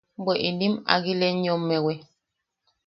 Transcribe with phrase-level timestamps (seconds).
[0.23, 1.99] –Bwe inim ‘agileyommewiʼ.